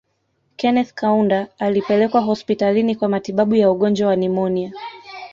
[0.55, 4.73] Kenneth Kaunda alipelekwa hospitalini kwa matibabu ya ugonjwa wa nimonia